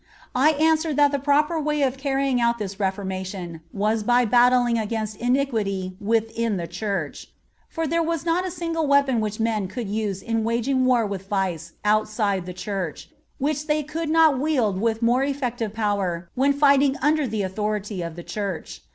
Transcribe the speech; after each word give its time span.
I 0.33 0.53
answer 0.53 0.95
that 0.95 1.11
the 1.11 1.19
proper 1.19 1.59
way 1.59 1.83
of 1.83 1.95
carrying 1.99 2.41
out 2.41 2.57
this 2.57 2.79
reformation 2.79 3.61
was 3.71 4.01
by 4.01 4.25
battling 4.25 4.79
against 4.79 5.15
iniquity 5.17 5.95
within 6.01 6.57
the 6.57 6.65
Church; 6.65 7.27
for 7.69 7.85
there 7.85 8.01
was 8.01 8.25
not 8.25 8.43
a 8.43 8.49
single 8.49 8.87
weapon 8.87 9.19
which 9.21 9.39
men 9.39 9.67
could 9.67 9.87
use 9.87 10.23
in 10.23 10.43
waging 10.43 10.85
war 10.85 11.05
with 11.05 11.27
vice 11.29 11.73
outside 11.85 12.47
the 12.47 12.51
Church, 12.51 13.11
which 13.37 13.67
they 13.67 13.83
could 13.83 14.09
not 14.09 14.39
wield 14.39 14.81
with 14.81 15.03
more 15.03 15.21
effective 15.23 15.71
power 15.71 16.31
when 16.33 16.51
fighting 16.51 16.95
under 16.99 17.27
the 17.27 17.43
authority 17.43 18.01
of 18.01 18.15
the 18.15 18.23
Church. 18.23 18.81